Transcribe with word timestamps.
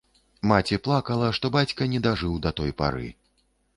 Маці 0.51 0.77
плакала, 0.87 1.29
што 1.39 1.51
бацька 1.57 1.89
не 1.93 1.99
дажыў 2.07 2.33
да 2.47 2.55
той 2.61 2.71
пары. 2.81 3.07